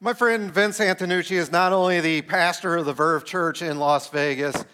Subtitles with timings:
[0.00, 4.08] My friend Vince Antonucci is not only the pastor of the Verve Church in Las
[4.10, 4.64] Vegas,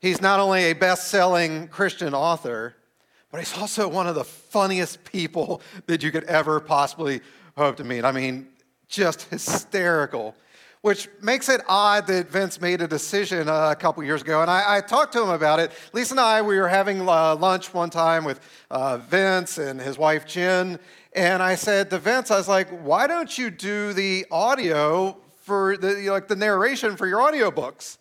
[0.00, 2.74] he's not only a best selling Christian author,
[3.30, 7.20] but he's also one of the funniest people that you could ever possibly
[7.54, 8.02] hope to meet.
[8.02, 8.48] I mean,
[8.88, 10.34] just hysterical,
[10.82, 14.42] which makes it odd that Vince made a decision uh, a couple years ago.
[14.42, 15.70] And I, I, talked to him about it.
[15.92, 18.40] Lisa and I, we were having uh, lunch one time with
[18.70, 20.80] uh, Vince and his wife, Jen.
[21.12, 25.76] And I said to Vince, I was like, why don't you do the audio for
[25.76, 27.98] the, like the narration for your audiobooks?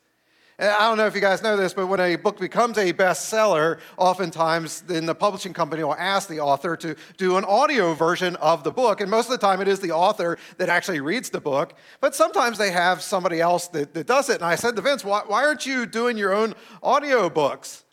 [0.59, 2.93] Uh, I don't know if you guys know this, but when a book becomes a
[2.93, 8.35] bestseller, oftentimes then the publishing company will ask the author to do an audio version
[8.37, 9.01] of the book.
[9.01, 11.73] And most of the time it is the author that actually reads the book.
[11.99, 14.35] But sometimes they have somebody else that, that does it.
[14.35, 17.83] And I said to Vince, why, why aren't you doing your own audio books?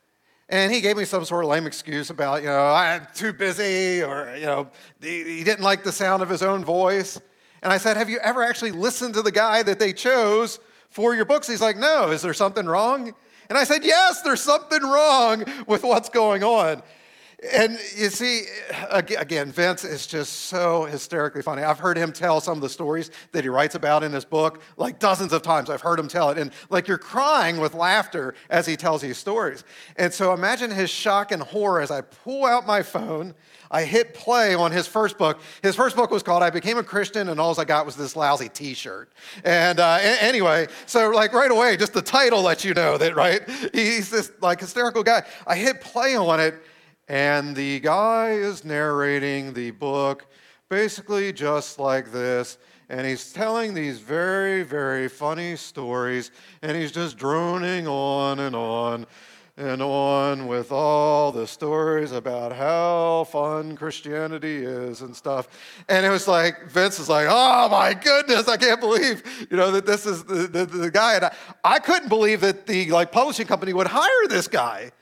[0.51, 4.02] And he gave me some sort of lame excuse about, you know, I'm too busy
[4.02, 7.21] or, you know, he didn't like the sound of his own voice.
[7.63, 11.15] And I said, Have you ever actually listened to the guy that they chose for
[11.15, 11.46] your books?
[11.46, 13.15] He's like, No, is there something wrong?
[13.49, 16.82] And I said, Yes, there's something wrong with what's going on.
[17.52, 18.46] And you see,
[18.90, 21.63] again, Vince is just so hysterically funny.
[21.63, 24.60] I've heard him tell some of the stories that he writes about in his book,
[24.76, 25.71] like dozens of times.
[25.71, 26.38] I've heard him tell it.
[26.38, 29.63] And like you're crying with laughter as he tells these stories.
[29.95, 33.37] And so imagine his shock and horror as I pull out my phone
[33.71, 35.41] I hit play on his first book.
[35.63, 38.16] His first book was called I Became a Christian, and all I got was this
[38.16, 39.13] lousy t shirt.
[39.45, 43.43] And uh, anyway, so like right away, just the title lets you know that, right?
[43.73, 45.23] He's this like hysterical guy.
[45.47, 46.55] I hit play on it,
[47.09, 50.27] and the guy is narrating the book
[50.69, 52.59] basically just like this.
[52.91, 56.30] And he's telling these very, very funny stories,
[56.63, 59.07] and he's just droning on and on
[59.59, 65.48] and on with all the stories about how fun Christianity is and stuff.
[65.88, 69.72] And it was like, Vince is like, oh my goodness, I can't believe, you know,
[69.72, 71.16] that this is the, the, the guy.
[71.16, 74.92] And I, I couldn't believe that the like publishing company would hire this guy.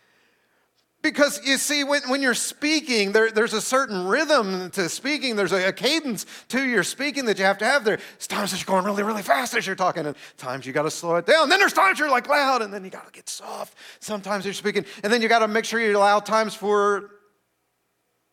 [1.07, 5.37] Because you see, when, when you're speaking, there, there's a certain rhythm to speaking.
[5.37, 7.85] There's a, a, cadence to your speaking that you have to have.
[7.85, 10.83] There's times that you're going really, really fast as you're talking, and times you got
[10.83, 11.49] to slow it down.
[11.49, 13.79] Then there's times you're like loud, and then you got to get soft.
[14.01, 17.13] Sometimes you're speaking, and then you got to make sure you allow times for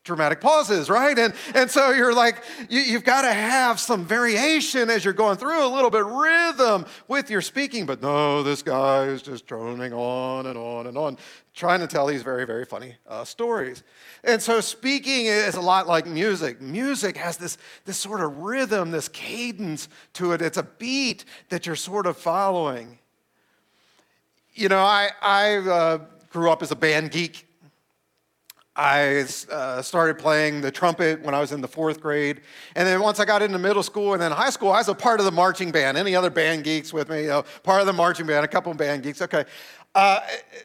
[0.03, 1.17] dramatic pauses, right?
[1.17, 5.37] And, and so you're like, you, you've got to have some variation as you're going
[5.37, 7.85] through, a little bit rhythm with your speaking.
[7.85, 11.17] But no, this guy is just droning on and on and on,
[11.53, 13.83] trying to tell these very, very funny uh, stories.
[14.25, 16.61] And so speaking is a lot like music.
[16.61, 20.41] Music has this, this sort of rhythm, this cadence to it.
[20.41, 22.99] It's a beat that you're sort of following.
[24.53, 25.99] You know, I, I uh,
[26.29, 27.47] grew up as a band geek.
[28.75, 32.41] I uh, started playing the trumpet when I was in the fourth grade.
[32.75, 34.95] And then once I got into middle school and then high school, I was a
[34.95, 35.95] part of the marching band.
[35.95, 37.23] Any other band geeks with me?
[37.23, 39.21] You know, part of the marching band, a couple band geeks.
[39.21, 39.45] Okay.
[39.93, 40.21] Uh,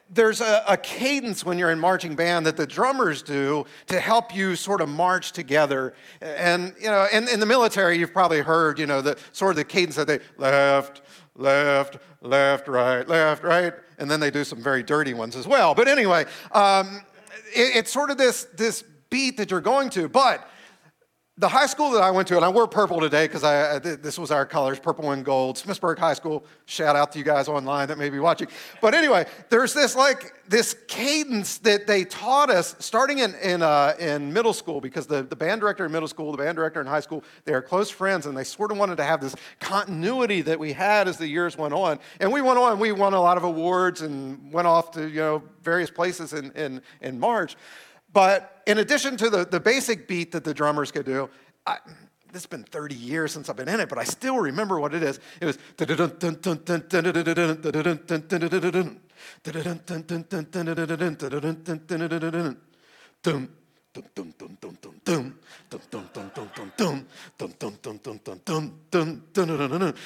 [0.09, 4.35] there's a, a, cadence when you're in marching band that the drummers do to help
[4.35, 5.93] you sort of march together.
[6.19, 9.57] And, you know, in, in the military, you've probably heard, you know, the sort of
[9.57, 11.03] the cadence that they left,
[11.35, 13.73] left, left, right, left, right.
[13.99, 15.75] And then they do some very dirty ones as well.
[15.75, 17.01] But anyway, um,
[17.53, 20.07] it, it's sort of this, this beat that you're going to.
[20.09, 20.47] But
[21.39, 23.43] the high school that I went to, and I wore purple today because
[23.81, 26.43] this was our colors, purple and gold, Smithsburg High School.
[26.65, 28.49] Shout out to you guys online that may be watching.
[28.81, 33.95] But anyway, there's this like this cadence that they taught us starting in in, uh,
[33.99, 36.87] in middle school because the, the band director in middle school, the band director in
[36.87, 40.41] high school, they are close friends, and they sort of wanted to have this continuity
[40.41, 41.99] that we had as the years went on.
[42.19, 45.21] And we went on, we won a lot of awards and went off to you
[45.21, 47.55] know various places in in, in March.
[48.13, 51.29] But in addition to the, the basic beat that the drummers could do,
[51.65, 51.77] I,
[52.31, 54.93] this has been 30 years since I've been in it, but I still remember what
[54.93, 55.19] it is.
[55.41, 55.57] It was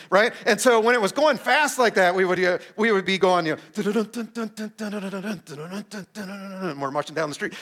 [0.10, 0.34] right?
[0.46, 3.18] And so when it was going fast like that, we would, uh, we would be
[3.18, 3.62] going, you know,
[6.80, 7.54] we're marching down the street.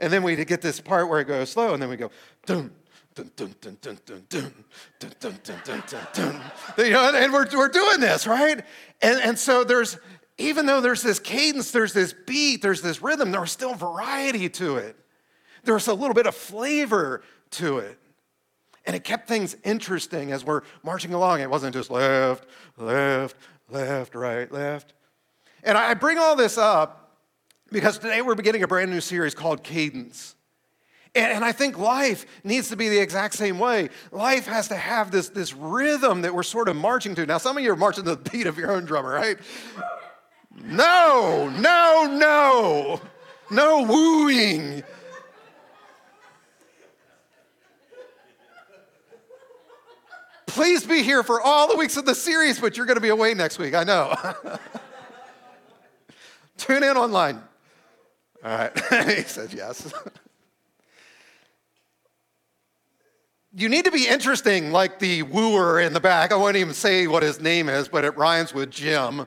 [0.00, 2.10] And then we'd get this part where it goes slow, and then we go.
[6.76, 8.64] You know, and we're, we're doing this, right?
[9.00, 9.98] And, and so there's,
[10.38, 14.76] even though there's this cadence, there's this beat, there's this rhythm, there's still variety to
[14.76, 14.96] it.
[15.62, 17.22] There's a little bit of flavor
[17.52, 17.98] to it.
[18.86, 21.40] And it kept things interesting as we're marching along.
[21.40, 22.46] It wasn't just left,
[22.76, 23.36] left,
[23.70, 24.92] left, right, left.
[25.62, 27.16] And I bring all this up
[27.72, 30.34] because today we're beginning a brand new series called Cadence.
[31.16, 33.88] And, I think life needs to be the exact same way.
[34.10, 37.24] Life has to have this, this rhythm that we're sort of marching to.
[37.24, 39.38] Now, some of you are marching to the beat of your own drummer, right?
[40.62, 43.00] No, no, no,
[43.50, 44.82] no wooing.
[50.46, 53.08] Please be here for all the weeks of the series, but you're going to be
[53.08, 54.14] away next week, I know.
[56.56, 57.42] Tune in online.
[58.44, 58.78] All right.
[59.16, 59.92] he said yes.
[63.52, 66.30] you need to be interesting, like the wooer in the back.
[66.30, 69.26] I won't even say what his name is, but it rhymes with Jim.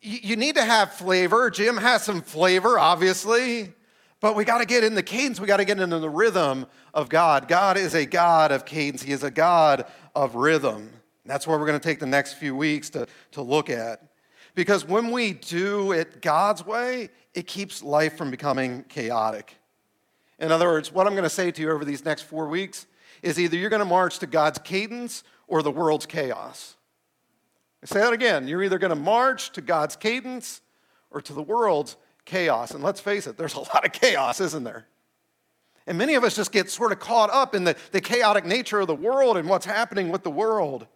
[0.00, 1.50] You need to have flavor.
[1.50, 3.72] Jim has some flavor, obviously,
[4.20, 5.40] but we got to get in the cadence.
[5.40, 7.48] We got to get into the rhythm of God.
[7.48, 10.90] God is a God of cadence, He is a God of rhythm.
[11.26, 14.02] That's what we're going to take the next few weeks to, to look at.
[14.54, 19.54] Because when we do it God's way, it keeps life from becoming chaotic.
[20.38, 22.86] In other words, what I'm going to say to you over these next four weeks
[23.22, 26.76] is either you're going to march to God's cadence or the world's chaos.
[27.82, 28.46] I say that again.
[28.46, 30.60] You're either going to march to God's cadence
[31.10, 32.72] or to the world's chaos.
[32.72, 34.86] And let's face it, there's a lot of chaos, isn't there?
[35.86, 38.80] And many of us just get sort of caught up in the, the chaotic nature
[38.80, 40.86] of the world and what's happening with the world.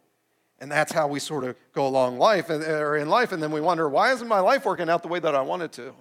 [0.60, 3.32] And that's how we sort of go along life or in life.
[3.32, 5.62] And then we wonder, why isn't my life working out the way that I want
[5.62, 5.94] it to?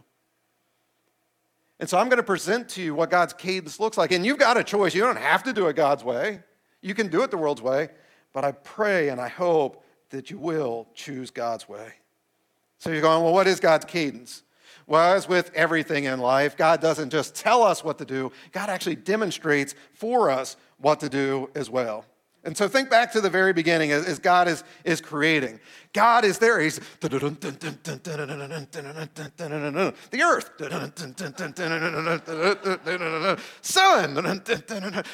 [1.79, 4.11] And so I'm going to present to you what God's cadence looks like.
[4.11, 4.93] And you've got a choice.
[4.93, 6.41] You don't have to do it God's way,
[6.81, 7.89] you can do it the world's way.
[8.31, 9.82] But I pray and I hope
[10.13, 11.91] that you will choose God's way.
[12.77, 14.43] So you're going, well, what is God's cadence?
[14.85, 18.69] Well, as with everything in life, God doesn't just tell us what to do, God
[18.69, 22.05] actually demonstrates for us what to do as well.
[22.45, 25.61] And so think back to the very beginning as, God is, is creating.
[25.93, 26.59] God is there.
[26.59, 27.09] He's the
[30.21, 30.49] earth,
[33.61, 34.15] sun,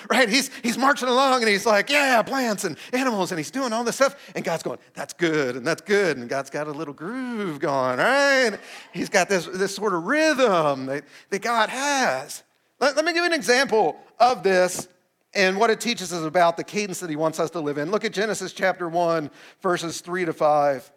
[0.10, 0.28] right?
[0.28, 3.84] He's, he's marching along and he's like, yeah, plants and animals, and he's doing all
[3.84, 4.16] this stuff.
[4.34, 6.18] And God's going, that's good, and that's good.
[6.18, 8.58] And God's got a little groove going, right?
[8.92, 12.42] He's got this, this sort of rhythm that, that God has.
[12.80, 14.88] Let, let me give you an example of this
[15.34, 17.92] and what it teaches us about the cadence that he wants us to live in.
[17.92, 19.30] Look at Genesis chapter 1,
[19.62, 20.92] verses 3 to 5.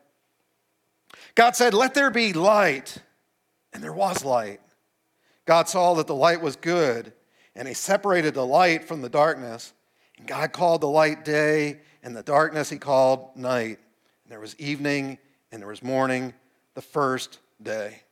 [1.34, 2.99] God said, Let there be light,
[3.73, 4.61] and there was light.
[5.44, 7.12] God saw that the light was good,
[7.55, 9.75] and he separated the light from the darkness.
[10.19, 13.79] And God called the light day, and the darkness he called night.
[14.25, 15.19] And there was evening,
[15.50, 16.32] and there was morning,
[16.75, 18.02] the first day.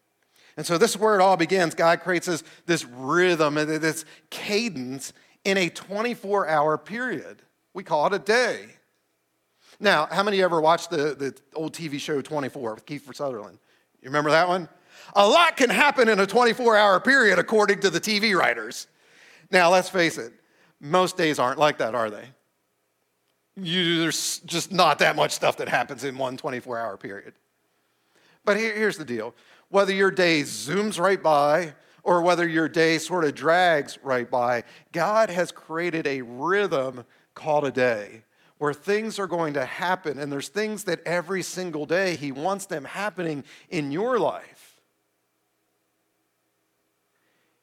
[0.56, 1.74] And so this is where it all begins.
[1.74, 5.14] God creates this, this rhythm, this cadence
[5.44, 7.42] in a 24 hour period.
[7.74, 8.66] We call it a day.
[9.78, 13.58] Now, how many ever watched the, the old TV show 24 with Kiefer Sutherland?
[14.02, 14.68] You remember that one?
[15.14, 18.86] A lot can happen in a 24 hour period, according to the TV writers.
[19.50, 20.32] Now, let's face it,
[20.80, 22.24] most days aren't like that, are they?
[23.56, 27.34] You, there's just not that much stuff that happens in one 24 hour period.
[28.44, 29.34] But here, here's the deal
[29.68, 34.64] whether your day zooms right by or whether your day sort of drags right by,
[34.92, 37.04] God has created a rhythm
[37.34, 38.22] called a day
[38.58, 40.18] where things are going to happen.
[40.18, 44.80] And there's things that every single day He wants them happening in your life.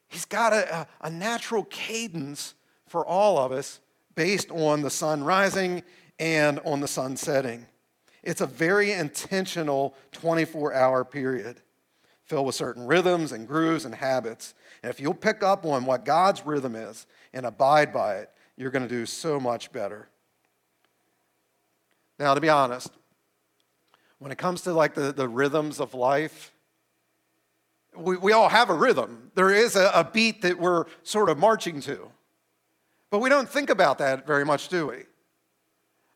[0.08, 2.56] He's got a, a, natural cadence
[2.88, 3.80] for all of us
[4.16, 5.84] based on the sun rising
[6.18, 7.68] and on the sun setting.
[8.24, 11.62] It's a very intentional 24 hour period
[12.28, 14.54] filled with certain rhythms and grooves and habits.
[14.84, 18.72] And if you'll pick up on what God's rhythm is and abide by it, you're
[18.72, 20.10] going to do so much better.
[22.20, 22.92] Now, to be honest,
[24.20, 26.52] when it comes to like the, the rhythms of life,
[27.96, 29.32] we, we all have a rhythm.
[29.36, 32.12] There is a, a beat that we're sort of marching to.
[33.10, 35.04] But we don't think about that very much, do we?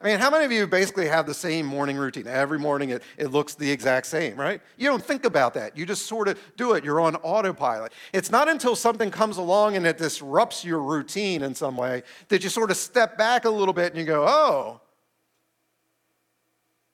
[0.01, 2.25] I mean, how many of you basically have the same morning routine?
[2.25, 4.59] Every morning it, it looks the exact same, right?
[4.77, 5.77] You don't think about that.
[5.77, 6.83] You just sort of do it.
[6.83, 7.93] You're on autopilot.
[8.11, 12.43] It's not until something comes along and it disrupts your routine in some way that
[12.43, 14.81] you sort of step back a little bit and you go, oh,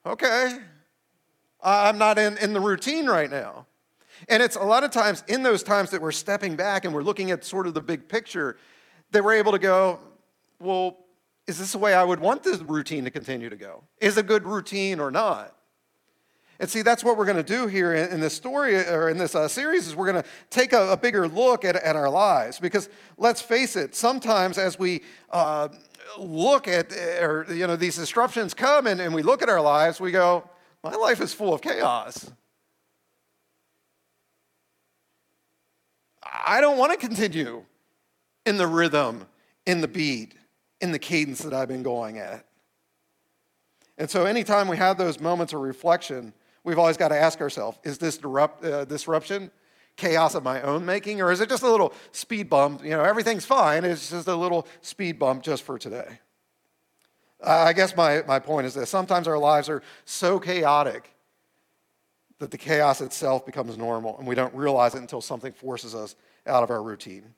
[0.04, 0.58] okay,
[1.62, 3.66] I'm not in, in the routine right now.
[4.28, 7.02] And it's a lot of times in those times that we're stepping back and we're
[7.02, 8.58] looking at sort of the big picture
[9.12, 9.98] that we're able to go,
[10.60, 10.98] well,
[11.48, 13.82] is this the way I would want this routine to continue to go?
[14.00, 15.56] Is a good routine or not?
[16.60, 19.16] And see, that's what we're going to do here in, in this story or in
[19.16, 22.10] this uh, series is we're going to take a, a, bigger look at, at our
[22.10, 25.68] lives because let's face it, sometimes as we uh,
[26.18, 30.00] look at or you know these disruptions come and, and we look at our lives,
[30.00, 30.48] we go,
[30.82, 32.30] my life is full of chaos.
[36.22, 37.64] I don't want to continue
[38.44, 39.26] in the rhythm,
[39.64, 40.34] in the beat,
[40.80, 42.44] in the cadence that I've been going at.
[43.96, 46.32] And so, anytime we have those moments of reflection,
[46.62, 49.50] we've always got to ask ourselves is this disrupt, uh, disruption
[49.96, 52.82] chaos of my own making, or is it just a little speed bump?
[52.82, 56.20] You know, everything's fine, it's just a little speed bump just for today.
[57.44, 61.10] I guess my, my point is this sometimes our lives are so chaotic
[62.38, 66.14] that the chaos itself becomes normal, and we don't realize it until something forces us
[66.46, 67.34] out of our routine.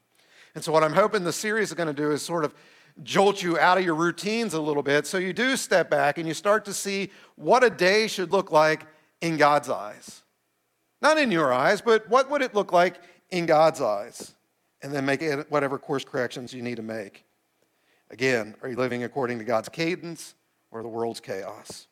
[0.55, 2.55] And so, what I'm hoping the series is going to do is sort of
[3.03, 6.27] jolt you out of your routines a little bit so you do step back and
[6.29, 8.87] you start to see what a day should look like
[9.21, 10.23] in God's eyes.
[11.03, 14.35] Not in your eyes, but what would it look like in God's eyes?
[14.83, 17.25] And then make whatever course corrections you need to make.
[18.11, 20.35] Again, are you living according to God's cadence
[20.71, 21.87] or the world's chaos?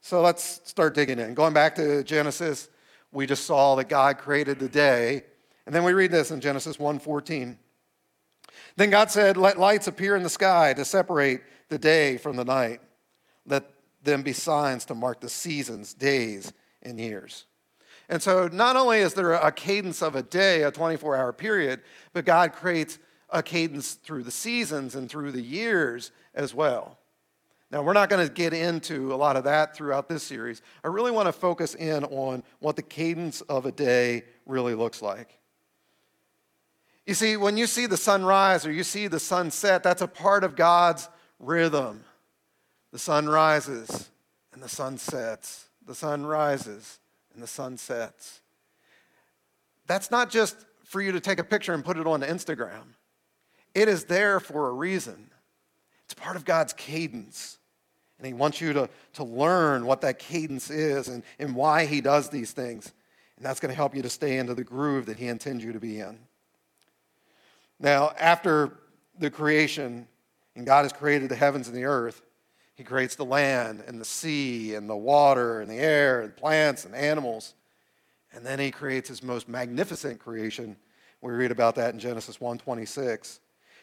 [0.00, 1.34] So let's start digging in.
[1.34, 2.68] Going back to Genesis,
[3.10, 5.24] we just saw that God created the day.
[5.66, 7.58] And then we read this in Genesis 1:14.
[8.76, 12.44] Then God said, Let lights appear in the sky to separate the day from the
[12.44, 12.80] night.
[13.46, 13.70] Let
[14.02, 16.52] them be signs to mark the seasons, days,
[16.82, 17.46] and years.
[18.08, 21.80] And so, not only is there a cadence of a day, a 24 hour period,
[22.12, 22.98] but God creates
[23.30, 26.98] a cadence through the seasons and through the years as well.
[27.70, 30.62] Now, we're not going to get into a lot of that throughout this series.
[30.84, 35.00] I really want to focus in on what the cadence of a day really looks
[35.02, 35.38] like.
[37.06, 40.02] You see, when you see the sun rise or you see the sun set, that's
[40.02, 41.08] a part of God's
[41.38, 42.04] rhythm.
[42.92, 44.08] The sun rises
[44.52, 45.66] and the sun sets.
[45.86, 46.98] The sun rises
[47.34, 48.40] and the sun sets.
[49.86, 52.94] That's not just for you to take a picture and put it on Instagram.
[53.74, 55.30] It is there for a reason.
[56.04, 57.58] It's part of God's cadence.
[58.18, 62.00] And He wants you to, to learn what that cadence is and, and why He
[62.00, 62.92] does these things.
[63.36, 65.72] And that's going to help you to stay into the groove that He intends you
[65.72, 66.18] to be in.
[67.80, 68.78] Now, after
[69.18, 70.06] the creation,
[70.56, 72.22] and God has created the heavens and the earth,
[72.74, 76.84] He creates the land and the sea and the water and the air and plants
[76.84, 77.54] and animals.
[78.32, 80.76] And then He creates His most magnificent creation.
[81.20, 83.40] We read about that in Genesis 1:26.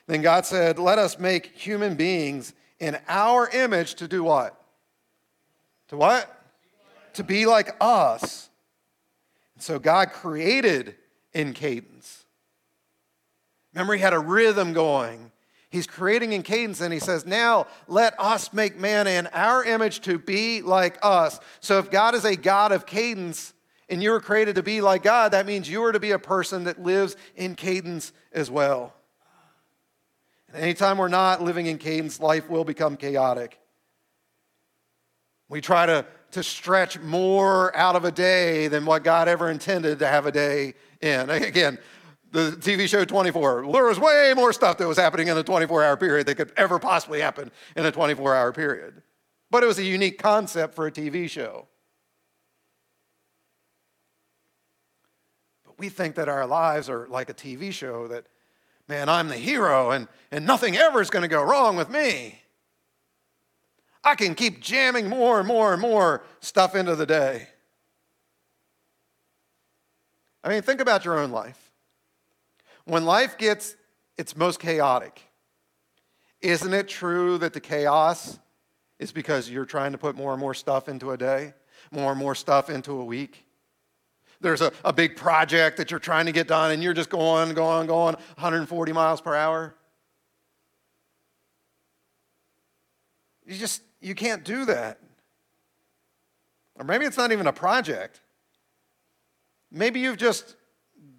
[0.08, 4.60] Then God said, Let us make human beings in our image to do what?
[5.90, 6.30] To what?
[7.14, 8.50] To be like us.
[9.56, 10.96] And so God created
[11.34, 12.21] in cadence.
[13.74, 15.32] Remember, He had a rhythm going.
[15.70, 20.02] He's creating in cadence, and He says, Now let us make man in our image
[20.02, 21.40] to be like us.
[21.60, 23.54] So if God is a God of cadence,
[23.92, 26.20] and you were created to be like God, that means you are to be a
[26.20, 28.94] person that lives in cadence as well.
[30.54, 33.60] And anytime we're not living in cadence, life will become chaotic.
[35.50, 40.00] We try to, to stretch more out of a day than what God ever intended
[40.00, 41.30] to have a day in.
[41.30, 41.78] Again,
[42.32, 45.84] the TV show 24, there was way more stuff that was happening in a 24
[45.84, 49.02] hour period that could ever possibly happen in a 24 hour period.
[49.50, 51.68] But it was a unique concept for a TV show.
[55.66, 58.26] But we think that our lives are like a TV show that
[58.88, 62.42] man, I'm the hero and, and nothing ever is going to go wrong with me.
[64.04, 67.48] I can keep jamming more and more and more stuff into the day.
[70.44, 71.61] I mean, think about your own life.
[72.86, 73.76] When life gets
[74.18, 75.22] its most chaotic,
[76.42, 78.40] isn't it true that the chaos
[79.00, 81.54] is because you're trying to put more and more stuff into a day,
[81.92, 83.46] more and more stuff into a week?
[84.42, 87.54] there's a, a big project that you're trying to get done and you're just going,
[87.54, 89.76] going, going 140 miles per hour.
[93.46, 95.00] You just, you can't do that.
[96.76, 98.20] Or maybe it's not even a project.
[99.72, 100.56] Maybe you've just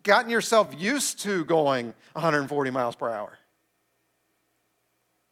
[0.02, 3.38] gotten yourself used to going 140 miles per hour.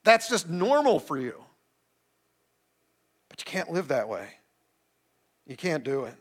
[0.04, 1.34] That's just normal for you.
[3.28, 4.26] But you can't live that way.
[5.46, 6.14] You can't do it.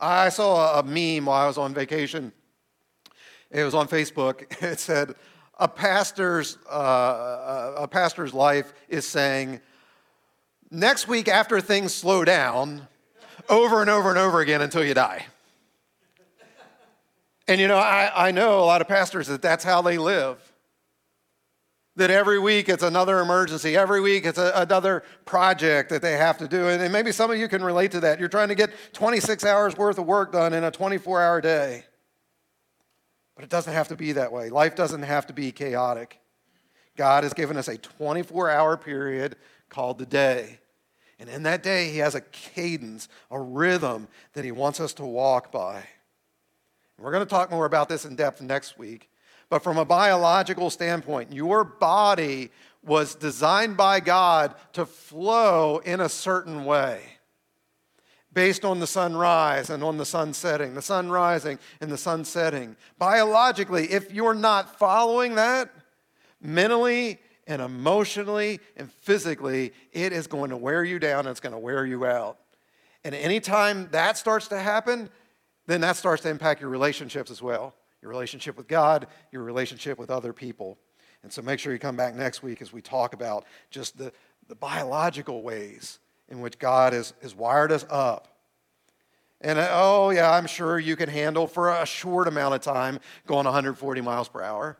[0.00, 2.32] I saw a meme while I was on vacation.
[3.50, 4.44] It was on Facebook.
[4.62, 5.14] It said,
[5.58, 9.60] a pastor's, uh, a pastor's life is saying,
[10.70, 12.86] next week after things slow down,
[13.48, 15.26] over and over and over again until you die.
[17.48, 20.38] And you know, I, I know a lot of pastors that that's how they live
[21.98, 23.76] that every week it's another emergency.
[23.76, 26.68] Every week it's a, another project that they have to do.
[26.68, 28.20] And maybe some of you can relate to that.
[28.20, 31.84] You're trying to get 26 hours worth of work done in a 24 hour day.
[33.34, 34.48] But it doesn't have to be that way.
[34.48, 36.20] Life doesn't have to be chaotic.
[36.96, 39.36] God has given us a 24 hour period
[39.68, 40.60] called the day.
[41.18, 45.04] And in that day, He has a cadence, a rhythm that He wants us to
[45.04, 45.82] walk by.
[46.98, 49.08] We're going to talk more about this in depth next week.
[49.50, 52.50] But from a biological standpoint, your body
[52.84, 57.00] was designed by God to flow in a certain way
[58.32, 62.24] based on the sunrise and on the sun setting, the sun rising and the sun
[62.24, 62.76] setting.
[62.98, 65.70] Biologically, if you're not following that,
[66.40, 71.54] mentally and emotionally and physically, it is going to wear you down and it's going
[71.54, 72.38] to wear you out.
[73.02, 75.08] And anytime that starts to happen,
[75.68, 79.98] then that starts to impact your relationships as well your relationship with God, your relationship
[79.98, 80.78] with other people.
[81.22, 84.12] And so make sure you come back next week as we talk about just the,
[84.46, 85.98] the biological ways
[86.28, 88.28] in which God has, has wired us up.
[89.40, 93.00] And uh, oh, yeah, I'm sure you can handle for a short amount of time
[93.26, 94.78] going 140 miles per hour.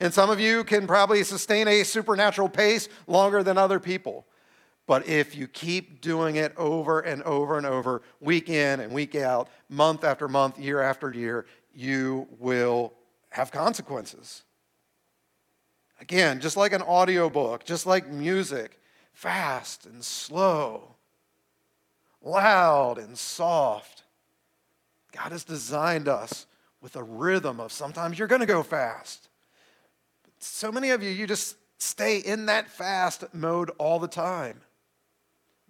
[0.00, 4.26] And some of you can probably sustain a supernatural pace longer than other people.
[4.90, 9.14] But if you keep doing it over and over and over, week in and week
[9.14, 12.94] out, month after month, year after year, you will
[13.28, 14.42] have consequences.
[16.00, 18.80] Again, just like an audiobook, just like music,
[19.12, 20.96] fast and slow,
[22.20, 24.02] loud and soft.
[25.12, 26.48] God has designed us
[26.80, 29.28] with a rhythm of sometimes you're going to go fast.
[30.24, 34.62] But so many of you, you just stay in that fast mode all the time.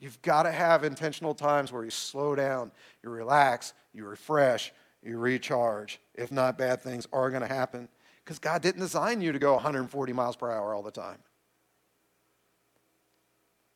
[0.01, 5.19] You've got to have intentional times where you slow down, you relax, you refresh, you
[5.19, 6.01] recharge.
[6.15, 7.87] If not, bad things are going to happen
[8.25, 11.19] because God didn't design you to go 140 miles per hour all the time.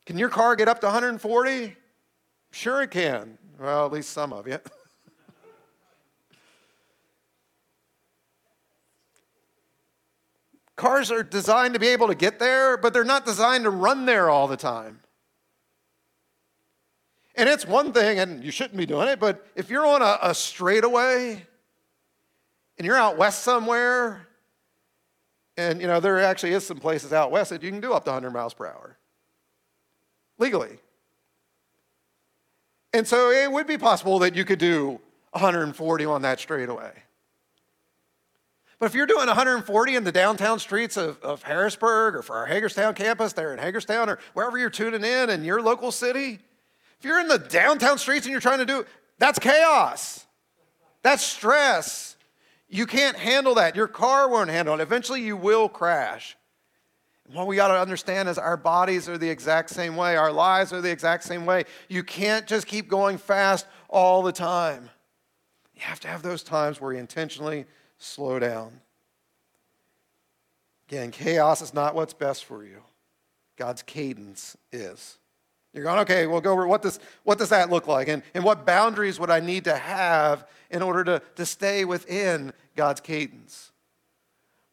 [0.06, 1.76] Can your car get up to 140?
[2.52, 3.36] Sure, it can.
[3.58, 4.58] Well, at least some of you.
[10.76, 14.06] Cars are designed to be able to get there, but they're not designed to run
[14.06, 15.00] there all the time.
[17.36, 20.18] And it's one thing, and you shouldn't be doing it, but if you're on a,
[20.22, 21.44] a straightaway
[22.78, 24.28] and you're out west somewhere,
[25.56, 28.04] and you know, there actually is some places out west that you can do up
[28.04, 28.96] to 100 miles per hour
[30.38, 30.78] legally.
[32.92, 35.00] And so it would be possible that you could do
[35.32, 36.92] 140 on that straightaway.
[38.78, 42.46] But if you're doing 140 in the downtown streets of, of Harrisburg or for our
[42.46, 46.40] Hagerstown campus there in Hagerstown or wherever you're tuning in in your local city,
[47.04, 48.86] if you're in the downtown streets and you're trying to do,
[49.18, 50.24] that's chaos.
[51.02, 52.16] That's stress.
[52.66, 53.76] You can't handle that.
[53.76, 54.80] Your car won't handle it.
[54.80, 56.34] Eventually, you will crash.
[57.30, 60.72] What we got to understand is our bodies are the exact same way, our lives
[60.72, 61.64] are the exact same way.
[61.90, 64.88] You can't just keep going fast all the time.
[65.74, 67.66] You have to have those times where you intentionally
[67.98, 68.80] slow down.
[70.88, 72.80] Again, chaos is not what's best for you,
[73.58, 75.18] God's cadence is.
[75.74, 78.06] You're going, okay, we'll go over what does, what does that look like?
[78.06, 82.52] And, and what boundaries would I need to have in order to, to stay within
[82.76, 83.72] God's cadence?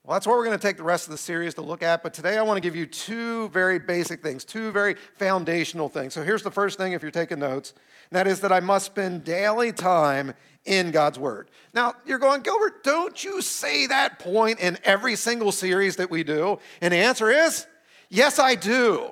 [0.04, 2.02] Well, that's what we're going to take the rest of the series to look at.
[2.02, 6.14] But today I want to give you two very basic things, two very foundational things.
[6.14, 7.74] So here's the first thing if you're taking notes,
[8.10, 10.34] and that is that I must spend daily time
[10.66, 11.50] in God's Word.
[11.74, 16.24] Now, you're going, Gilbert, don't you say that point in every single series that we
[16.24, 16.60] do?
[16.82, 17.66] And the answer is,
[18.10, 19.12] yes, I do.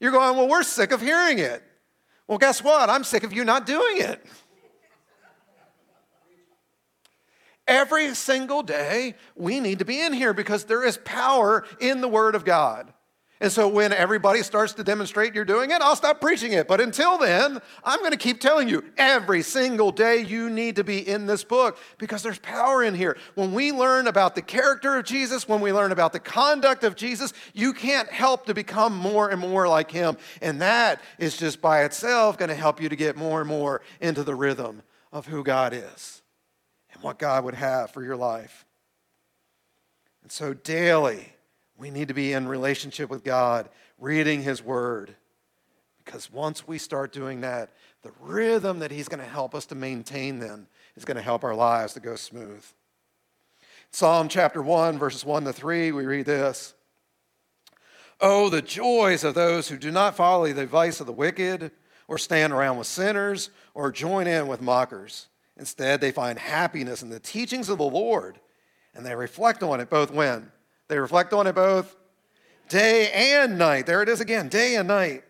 [0.00, 1.62] You're going, well, we're sick of hearing it.
[2.28, 2.90] Well, guess what?
[2.90, 4.24] I'm sick of you not doing it.
[7.66, 12.08] Every single day, we need to be in here because there is power in the
[12.08, 12.92] Word of God.
[13.38, 16.66] And so when everybody starts to demonstrate you're doing it, I'll stop preaching it.
[16.66, 20.84] But until then, I'm going to keep telling you every single day you need to
[20.84, 23.18] be in this book because there's power in here.
[23.34, 26.96] When we learn about the character of Jesus, when we learn about the conduct of
[26.96, 30.16] Jesus, you can't help to become more and more like him.
[30.40, 33.82] And that is just by itself going to help you to get more and more
[34.00, 36.22] into the rhythm of who God is
[36.94, 38.64] and what God would have for your life.
[40.22, 41.35] And so daily,
[41.78, 45.14] we need to be in relationship with God, reading His Word.
[46.04, 47.70] Because once we start doing that,
[48.02, 51.44] the rhythm that He's going to help us to maintain then is going to help
[51.44, 52.64] our lives to go smooth.
[53.90, 56.74] Psalm chapter 1, verses 1 to 3, we read this
[58.20, 61.70] Oh, the joys of those who do not follow the advice of the wicked,
[62.08, 65.28] or stand around with sinners, or join in with mockers.
[65.58, 68.38] Instead, they find happiness in the teachings of the Lord,
[68.94, 70.50] and they reflect on it both when?
[70.88, 71.96] They reflect on it both
[72.68, 73.86] day and night.
[73.86, 75.24] There it is again, day and night.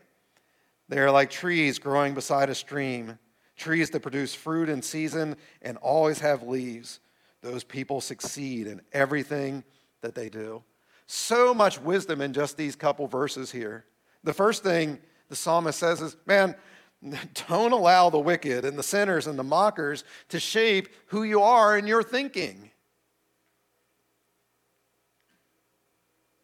[0.88, 3.18] They are like trees growing beside a stream,
[3.56, 7.00] trees that produce fruit in season and always have leaves.
[7.42, 9.64] Those people succeed in everything
[10.02, 10.62] that they do.
[11.06, 13.84] So much wisdom in just these couple verses here.
[14.24, 16.56] The first thing the psalmist says is, man,
[17.48, 21.76] Don't allow the wicked and the sinners and the mockers to shape who you are
[21.76, 22.70] in your thinking.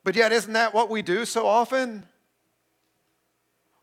[0.04, 2.04] But yet, isn't that what we do so often?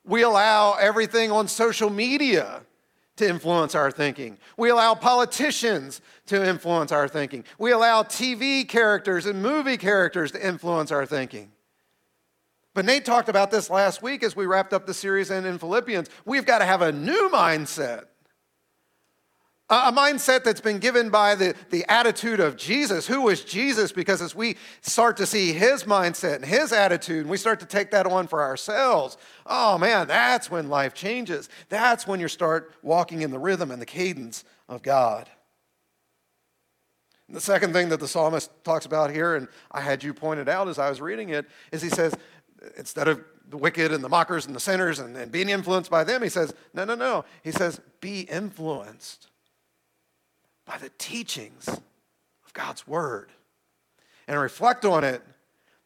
[0.04, 2.62] We allow everything on social media
[3.18, 4.38] to influence our thinking.
[4.58, 7.44] We allow politicians to influence our thinking.
[7.58, 11.52] We allow TV characters and movie characters to influence our thinking.
[12.74, 15.58] But Nate talked about this last week as we wrapped up the series and in
[15.58, 16.10] Philippians.
[16.26, 18.06] We've got to have a new mindset.
[19.72, 23.06] A mindset that's been given by the, the attitude of Jesus.
[23.06, 23.92] Who was Jesus?
[23.92, 27.68] Because as we start to see his mindset and his attitude, and we start to
[27.68, 31.50] take that on for ourselves, oh man, that's when life changes.
[31.70, 35.30] That's when you start walking in the rhythm and the cadence of God.
[37.28, 40.50] And the second thing that the psalmist talks about here, and I had you pointed
[40.50, 42.16] out as I was reading it, is he says,
[42.76, 46.04] instead of the wicked and the mockers and the sinners and, and being influenced by
[46.04, 47.24] them, he says, no, no, no.
[47.44, 49.29] He says, be influenced
[50.70, 53.32] by the teachings of God's word
[54.28, 55.24] and reflect on it,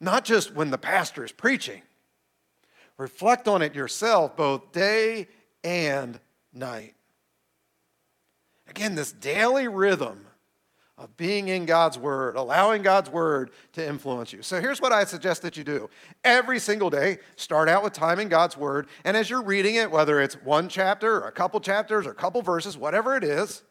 [0.02, 1.82] not just when the pastor is preaching,
[2.98, 5.30] reflect on it yourself both day
[5.63, 6.19] and
[6.54, 6.96] night.
[8.67, 10.28] Again, this daily rhythm
[10.98, 14.41] of being in God's Word, allowing God's Word to influence you.
[14.41, 15.89] So here's what I suggest that you do.
[16.26, 19.89] Every single day, start out with time in God's Word, and as you're reading it,
[19.89, 23.63] whether it's one chapter or a couple chapters or a couple verses, whatever it is,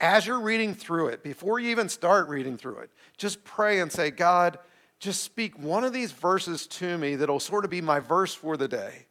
[0.00, 3.90] as you're reading through it, before you even start reading through it, just pray and
[3.90, 4.58] say, God,
[4.98, 8.56] just speak one of these verses to me that'll sort of be my verse for
[8.56, 9.06] the day.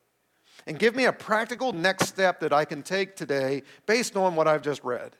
[0.65, 4.47] And give me a practical next step that I can take today based on what
[4.47, 5.15] I've just read.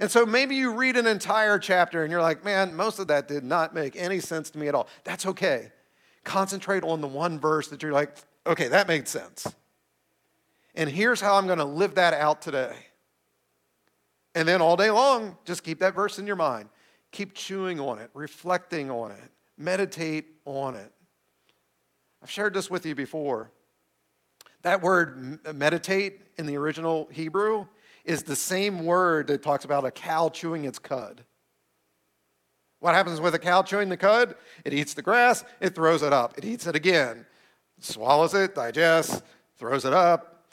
[0.00, 3.26] And so maybe you read an entire chapter and you're like, man, most of that
[3.26, 4.88] did not make any sense to me at all.
[5.04, 5.72] That's okay.
[6.24, 8.14] Concentrate on the one verse that you're like,
[8.46, 9.46] okay, that made sense.
[10.74, 12.74] And here's how I'm going to live that out today.
[14.38, 16.68] And then all day long, just keep that verse in your mind.
[17.10, 20.92] Keep chewing on it, reflecting on it, meditate on it.
[22.22, 23.50] I've shared this with you before.
[24.62, 27.66] That word meditate in the original Hebrew
[28.04, 31.24] is the same word that talks about a cow chewing its cud.
[32.78, 34.36] What happens with a cow chewing the cud?
[34.64, 36.38] It eats the grass, it throws it up.
[36.38, 37.26] It eats it again,
[37.80, 39.20] swallows it, digests,
[39.56, 40.46] throws it up,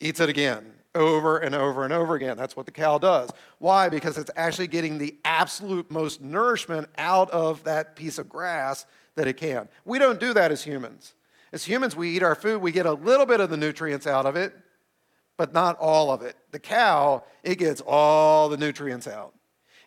[0.00, 2.36] eats it again over and over and over again.
[2.36, 3.30] That's what the cow does.
[3.58, 3.88] Why?
[3.88, 9.28] Because it's actually getting the absolute most nourishment out of that piece of grass that
[9.28, 9.68] it can.
[9.84, 11.14] We don't do that as humans.
[11.52, 14.26] As humans, we eat our food, we get a little bit of the nutrients out
[14.26, 14.54] of it,
[15.36, 16.36] but not all of it.
[16.50, 19.34] The cow, it gets all the nutrients out.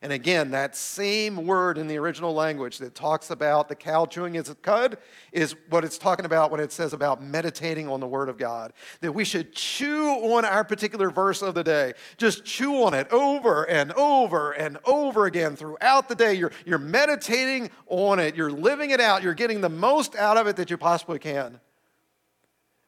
[0.01, 4.35] And again, that same word in the original language that talks about the cow chewing
[4.35, 4.97] its cud
[5.33, 8.71] is what it's talking about when it says about meditating on the Word of God.
[9.01, 11.93] That we should chew on our particular verse of the day.
[12.15, 16.33] Just chew on it over and over and over again throughout the day.
[16.33, 20.47] You're, you're meditating on it, you're living it out, you're getting the most out of
[20.47, 21.59] it that you possibly can.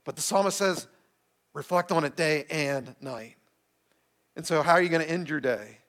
[0.05, 0.87] But the psalmist says,
[1.53, 3.35] reflect on it day and night.
[4.37, 5.80] And so, how are you going to end your day?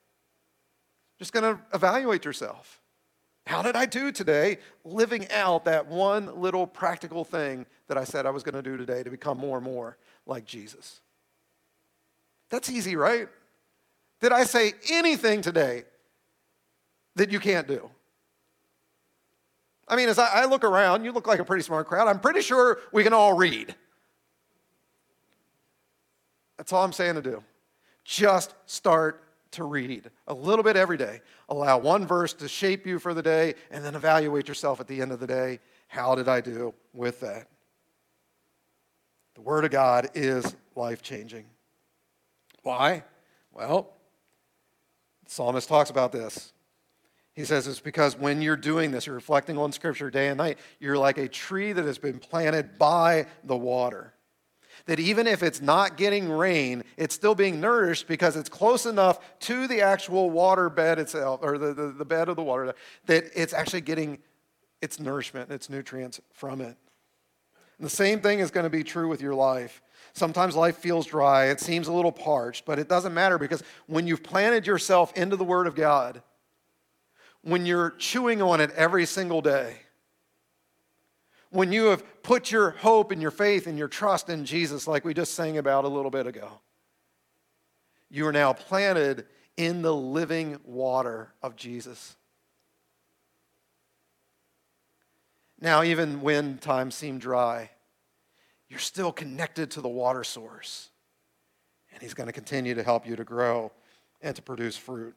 [1.23, 2.81] Just going to evaluate yourself.
[3.47, 8.27] How did I do today living out that one little practical thing that I said
[8.27, 11.01] I was going to do today to become more and more like Jesus?
[12.51, 13.29] That's easy, right?
[14.21, 15.85] Did I say anything today
[17.15, 17.89] that you can't do?
[19.87, 22.09] I mean, as I, look around, you look like a pretty smart crowd.
[22.09, 23.77] I'm pretty sure we can all read.
[26.57, 27.45] That's all I'm saying to do.
[28.05, 31.21] Just start to read a little bit every day.
[31.49, 35.01] Allow one verse to shape you for the day, and then evaluate yourself at the
[35.01, 35.61] end of the day.
[35.89, 37.49] How did I do with that?
[39.35, 41.47] The Word of God is life changing.
[42.63, 43.05] Why?
[43.53, 43.95] Well,
[45.25, 46.53] the psalmist talks about this.
[47.35, 50.59] He says it's because when you're doing this, you're reflecting on Scripture day and night,
[50.81, 54.13] you're like a tree that has been planted by the water
[54.87, 59.39] that even if it's not getting rain, it's still being nourished because it's close enough
[59.41, 62.75] to the actual water bed itself, or the, the, the bed of the water,
[63.07, 64.19] that it's actually getting
[64.81, 66.77] its nourishment and its nutrients from it.
[67.79, 69.83] And the same thing is going to be true with your life.
[70.13, 74.07] Sometimes life feels dry, it seems a little parched, but it doesn't matter because when
[74.07, 76.23] you've planted yourself into the Word of God,
[77.43, 79.77] when you're chewing on it every single day,
[81.53, 85.05] when you have put your hope and your faith and your trust in Jesus, like
[85.05, 86.49] we just sang about a little bit ago.
[88.11, 89.27] You are now planted
[89.59, 92.17] in the living water of Jesus.
[95.61, 97.71] Now, even when times seem dry,
[98.69, 100.89] you're still connected to the water source.
[101.93, 103.71] and He's going to continue to help you to grow
[104.23, 105.15] and to produce fruit.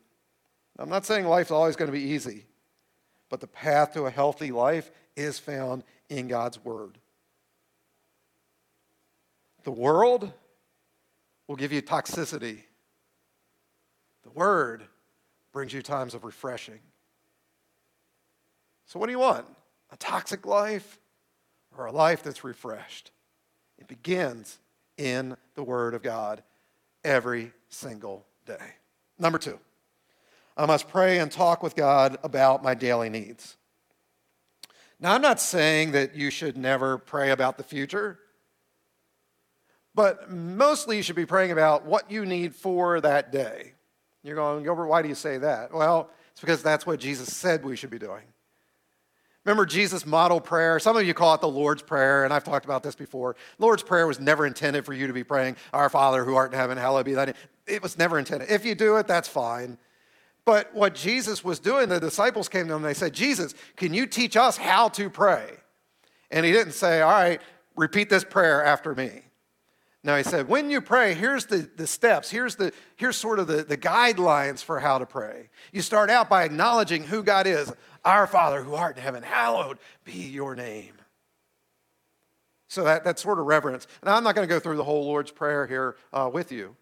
[0.77, 2.45] I'm not saying life's always going to be easy,
[3.29, 6.97] but the path to a healthy life is found in God's Word.
[9.63, 10.31] The world
[11.47, 12.59] will give you toxicity.
[14.23, 14.83] The Word
[15.51, 16.79] brings you times of refreshing.
[18.85, 19.45] So, what do you want?
[19.91, 20.99] A toxic life
[21.77, 23.11] or a life that's refreshed?
[23.79, 24.59] It begins
[24.97, 26.43] in the Word of God
[27.03, 28.75] every single day.
[29.17, 29.59] Number two,
[30.57, 33.57] I must pray and talk with God about my daily needs.
[34.99, 38.19] Now, I'm not saying that you should never pray about the future,
[39.93, 43.73] but mostly you should be praying about what you need for that day.
[44.23, 45.73] You're going, Gilbert, why do you say that?
[45.73, 48.23] Well, it's because that's what Jesus said we should be doing.
[49.45, 50.79] Remember Jesus' model prayer?
[50.79, 53.35] Some of you call it the Lord's Prayer, and I've talked about this before.
[53.59, 56.57] Lord's Prayer was never intended for you to be praying, Our Father who art in
[56.57, 57.35] heaven, hallowed be thy name.
[57.67, 58.49] It was never intended.
[58.49, 59.77] If you do it, that's fine.
[60.45, 63.93] But what Jesus was doing, the disciples came to him and they said, Jesus, can
[63.93, 65.49] you teach us how to pray?
[66.29, 67.41] And he didn't say, All right,
[67.75, 69.23] repeat this prayer after me.
[70.05, 73.47] Now he said, when you pray, here's the, the steps, here's, the, here's sort of
[73.47, 75.49] the, the guidelines for how to pray.
[75.71, 77.73] You start out by acknowledging who God is.
[78.05, 80.93] Our Father who art in heaven, hallowed be your name.
[82.67, 83.87] So that, that sort of reverence.
[84.01, 86.75] And I'm not going to go through the whole Lord's Prayer here uh, with you.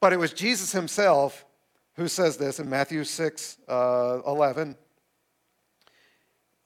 [0.00, 1.44] But it was Jesus himself
[2.00, 4.74] who says this in Matthew 6 uh, 11.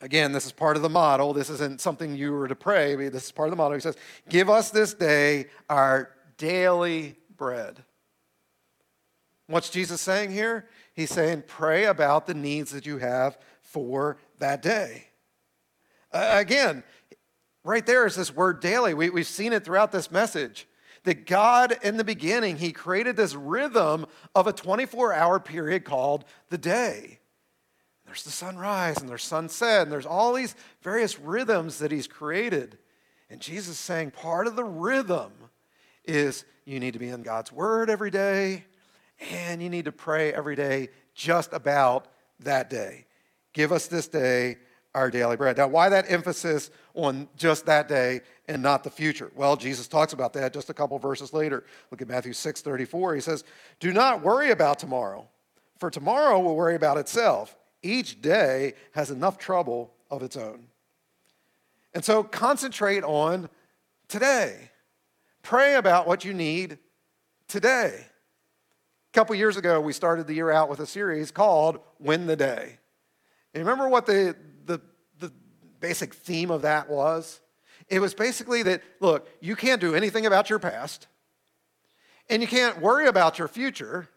[0.01, 1.33] Again, this is part of the model.
[1.33, 2.95] This isn't something you were to pray.
[3.09, 3.75] This is part of the model.
[3.75, 3.97] He says,
[4.29, 7.83] Give us this day our daily bread.
[9.49, 10.69] What's Jesus saying here?
[10.95, 15.09] He's saying, Pray about the needs that you have for that day.
[16.13, 16.85] Uh, again,
[17.65, 18.95] right there is this word daily.
[18.95, 20.69] We, we've seen it throughout this message.
[21.05, 26.25] That God, in the beginning, He created this rhythm of a 24 hour period called
[26.51, 27.21] the day
[28.07, 32.79] there's the sunrise and there's sunset and there's all these various rhythms that he's created.
[33.31, 35.33] And Jesus is saying part of the rhythm
[36.05, 38.65] is you need to be in God's word every day
[39.33, 42.07] and you need to pray every day just about
[42.41, 43.07] that day.
[43.53, 44.59] Give us this day
[44.95, 45.57] our daily bread.
[45.57, 49.31] Now, why that emphasis on just that day and not the future?
[49.35, 51.65] Well, Jesus talks about that just a couple verses later.
[51.91, 53.15] Look at Matthew 6 34.
[53.15, 53.45] He says,
[53.81, 55.29] Do not worry about tomorrow,
[55.79, 57.57] for tomorrow will worry about itself.
[57.83, 60.67] Each day has enough trouble of its own.
[61.93, 63.49] And so concentrate on
[64.09, 64.71] today.
[65.43, 66.79] Pray about what you need
[67.47, 67.95] today.
[67.99, 72.37] A couple years ago, we started the year out with a series called Win the
[72.37, 72.79] Day.
[73.53, 74.35] And remember what the,
[75.85, 77.43] basic theme of that was?
[77.91, 81.09] It was basically that, look, you can't do anything about your past,
[82.31, 84.09] and you can't worry about your future.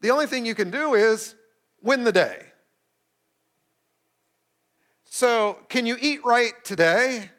[0.00, 1.34] The only thing you can do is
[1.82, 2.46] win the day.
[5.06, 7.30] So, can you eat right today?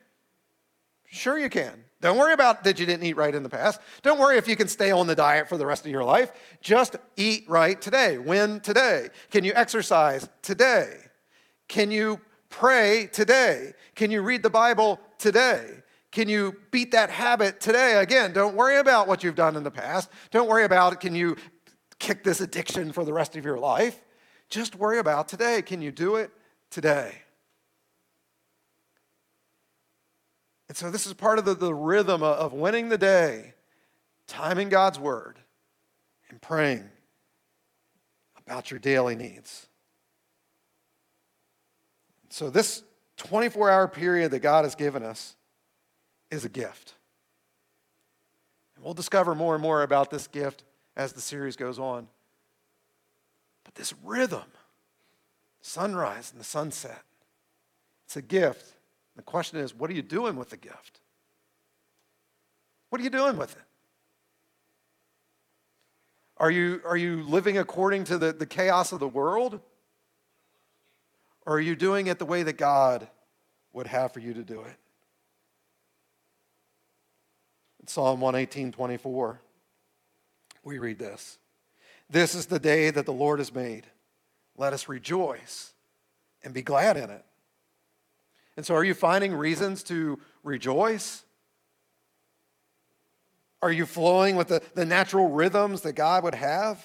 [1.06, 1.86] Sure, you can.
[2.02, 3.80] Don't worry about that you didn't eat right in the past.
[4.02, 6.34] Don't worry if you can stay on the diet for the rest of your life.
[6.60, 8.18] Just eat right today.
[8.18, 9.08] Win today.
[9.30, 10.98] Can you exercise today?
[11.70, 12.20] Can you
[12.52, 13.74] pray today?
[13.96, 15.66] Can you read the Bible today?
[16.12, 17.96] Can you beat that habit today?
[17.96, 20.12] Again, don't worry about what you've done in the past.
[20.30, 21.38] Don't worry about can you
[22.02, 24.02] kick this addiction for the rest of your life.
[24.50, 25.62] Just worry about today.
[25.62, 26.32] Can you do it
[26.70, 27.14] today?
[30.68, 33.54] And so this is part of the, the rhythm of winning the day,
[34.28, 35.38] timing God's word,
[36.30, 36.90] and praying
[38.38, 39.68] about your daily needs.
[42.32, 42.84] So this
[43.18, 45.36] 24 hour period that God has given us
[46.32, 46.96] is a gift.
[48.76, 50.64] And we'll discover more and more about this gift
[50.96, 52.08] as the series goes on.
[53.64, 54.44] But this rhythm,
[55.62, 57.04] sunrise and the sunset,
[58.06, 58.74] it's a gift
[59.16, 61.00] the question is, what are you doing with the gift?
[62.90, 63.62] What are you doing with it?
[66.38, 69.60] Are you, are you living according to the, the chaos of the world?
[71.46, 73.08] Or are you doing it the way that God
[73.74, 74.76] would have for you to do it?
[77.80, 79.42] In Psalm 118 24,
[80.64, 81.40] we read this
[82.10, 83.88] This is the day that the Lord has made.
[84.58, 85.74] Let us rejoice
[86.44, 87.26] and be glad in it.
[88.58, 91.24] And so, are you finding reasons to rejoice?
[93.64, 96.84] Are you flowing with the, the natural rhythms that God would have?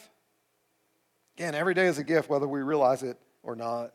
[1.37, 3.93] Again, every day is a gift, whether we realize it or not.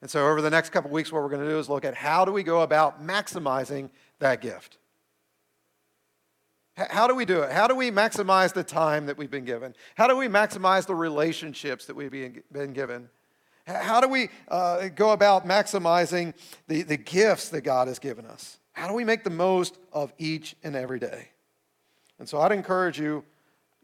[0.00, 1.94] And so, over the next couple weeks, what we're going to do is look at
[1.94, 4.78] how do we go about maximizing that gift.
[6.76, 7.50] How do we do it?
[7.50, 9.74] How do we maximize the time that we've been given?
[9.96, 12.12] How do we maximize the relationships that we've
[12.52, 13.08] been given?
[13.66, 16.34] How do we uh, go about maximizing
[16.68, 18.58] the, the gifts that God has given us?
[18.72, 21.30] How do we make the most of each and every day?
[22.20, 23.24] And so I'd encourage you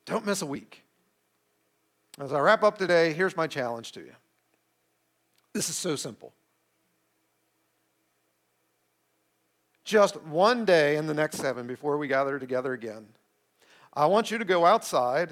[0.07, 0.83] don't miss a week.
[2.21, 4.13] As I wrap up today, here's my challenge to you.
[5.55, 6.33] This is so simple.
[9.85, 13.07] Just one day in the next seven before we gather together again,
[13.93, 15.31] I want you to go outside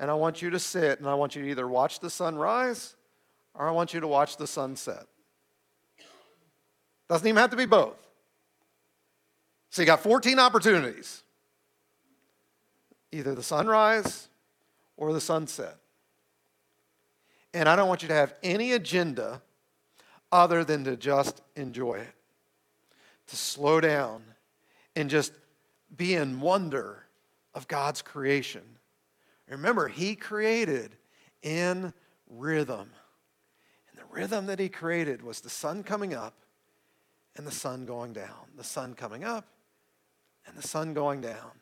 [0.00, 2.36] and I want you to sit and I want you to either watch the sun
[2.36, 2.96] rise
[3.54, 5.06] or I want you to watch the sunset.
[7.08, 7.96] Doesn't even have to be both.
[9.70, 11.22] So you got 14 opportunities
[13.12, 14.28] either the sunrise
[14.96, 15.76] or the sunset.
[17.54, 19.40] And I don't want you to have any agenda
[20.30, 22.14] other than to just enjoy it,
[23.28, 24.22] to slow down
[24.94, 25.32] and just
[25.96, 27.04] be in wonder
[27.54, 28.62] of God's creation.
[29.48, 30.96] Remember, He created
[31.42, 31.94] in
[32.28, 32.90] rhythm.
[33.90, 36.34] And the rhythm that He created was the sun coming up
[37.36, 39.46] and the sun going down, the sun coming up
[40.46, 41.52] and the sun going down.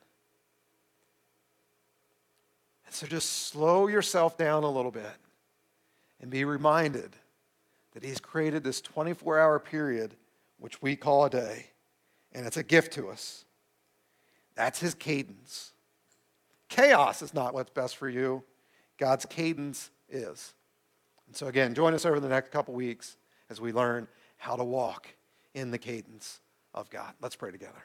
[2.87, 5.17] And so just slow yourself down a little bit
[6.21, 7.17] and be reminded
[7.93, 10.15] that He's created this 24 hour period,
[10.59, 11.67] which we call a day,
[12.33, 13.45] and it's a gift to us.
[14.55, 15.73] That's His cadence.
[16.69, 18.43] Chaos is not what's best for you,
[18.99, 20.55] God's cadence is.
[21.27, 23.17] And so, again, join us over the next couple weeks
[23.51, 25.09] as we learn how to walk
[25.55, 26.41] in the cadence
[26.75, 27.13] of God.
[27.21, 27.83] Let's pray together.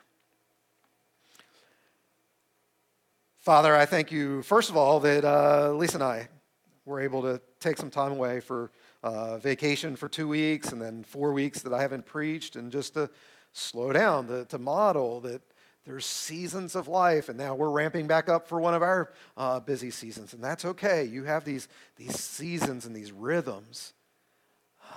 [3.39, 6.27] Father, I thank you, first of all, that uh, Lisa and I
[6.91, 8.69] were able to take some time away for
[9.01, 12.93] uh, vacation for two weeks and then four weeks that I haven't preached, and just
[12.93, 13.09] to
[13.53, 15.41] slow down, to, to model that
[15.85, 19.59] there's seasons of life, and now we're ramping back up for one of our uh,
[19.59, 21.05] busy seasons, and that's okay.
[21.05, 23.93] You have these, these seasons and these rhythms.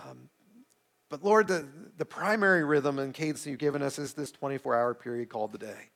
[0.07, 0.29] Um,
[1.09, 4.95] but Lord, the, the primary rhythm and cadence you've given us is this 24 hour
[4.95, 5.91] period called the day.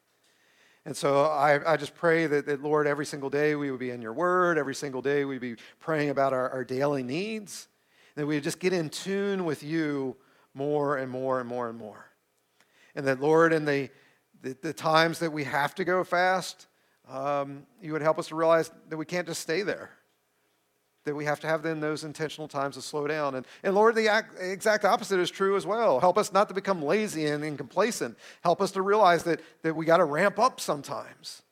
[0.85, 3.91] And so I, I just pray that, that, Lord, every single day we would be
[3.91, 7.69] in your word, every single day we'd be praying about our, our daily needs,
[8.15, 10.17] that we would just get in tune with you
[10.55, 12.07] more and more and more and more.
[12.95, 13.91] And that, Lord, in the,
[14.43, 16.67] the, the times that we have to go fast,
[17.09, 19.91] um, you would help us to realize that we can't just stay there
[21.09, 23.35] that we have to have then those intentional times to slow down.
[23.35, 26.01] And, and Lord, the exact opposite is true as well.
[26.01, 28.19] Help us not to become lazy and, and complacent.
[28.43, 31.43] Help us to realize that, that we got to ramp up sometimes.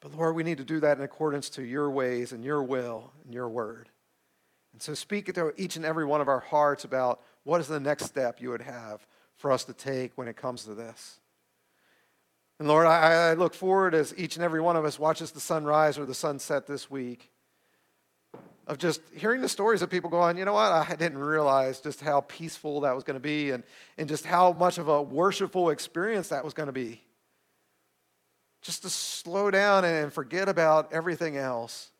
[0.00, 3.12] But Lord, we need to do that in accordance to your ways and your will
[3.24, 3.88] and your word.
[4.72, 7.78] And so speak to each and every one of our hearts about what is the
[7.78, 11.20] next step you would have for us to take when it comes to this.
[12.58, 15.40] And Lord, I, I look forward as each and every one of us watches the
[15.40, 17.31] sunrise or the sunset this week
[18.66, 22.00] of just hearing the stories of people going, you know what, I didn't realize just
[22.00, 23.64] how peaceful that was going to be and,
[23.98, 27.02] and just how much of a worshipful experience that was going to be.
[28.62, 31.90] Just to slow down and forget about everything else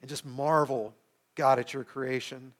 [0.00, 0.94] and just marvel,
[1.34, 2.52] God, at your creation.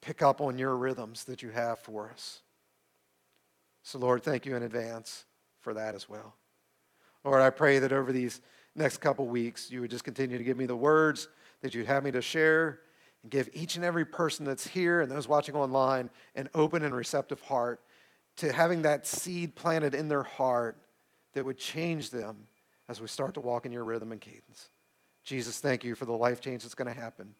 [0.00, 2.40] Pick up on your rhythms that you have for us.
[3.82, 5.24] So, Lord, thank you in advance
[5.60, 6.34] for that as well.
[7.24, 8.40] Lord, I pray that over these
[8.74, 11.28] next couple weeks, you would just continue to give me the words
[11.60, 12.80] that you'd have me to share
[13.22, 16.94] and give each and every person that's here and those watching online an open and
[16.94, 17.80] receptive heart
[18.36, 20.76] to having that seed planted in their heart
[21.34, 22.36] that would change them
[22.88, 24.68] as we start to walk in your rhythm and cadence.
[25.24, 27.34] Jesus, thank you for the life change that's going to happen.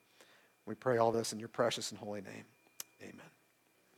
[0.67, 2.45] We pray all this in your precious and holy name.
[3.03, 3.42] Amen.